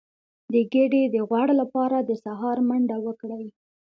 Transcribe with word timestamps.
د 0.53 0.55
ګیډې 0.71 1.03
د 1.13 1.15
غوړ 1.29 1.47
لپاره 1.61 1.97
د 2.01 2.11
سهار 2.23 2.57
منډه 2.67 2.97
وکړئ 3.05 3.45